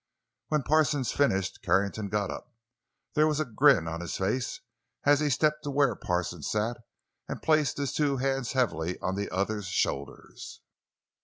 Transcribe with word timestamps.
When 0.47 0.63
Parsons 0.63 1.11
finished 1.11 1.61
Carrington 1.61 2.09
got 2.09 2.31
up. 2.31 2.51
There 3.13 3.27
was 3.27 3.39
a 3.39 3.45
grin 3.45 3.87
on 3.87 4.01
his 4.01 4.17
face 4.17 4.59
as 5.05 5.19
he 5.19 5.29
stepped 5.29 5.61
to 5.65 5.69
where 5.69 5.95
Parsons 5.95 6.49
sat 6.49 6.77
and 7.29 7.39
placed 7.39 7.77
his 7.77 7.93
two 7.93 8.17
hands 8.17 8.53
heavily 8.53 8.97
on 9.01 9.13
the 9.13 9.29
other's 9.29 9.67
shoulders. 9.67 10.61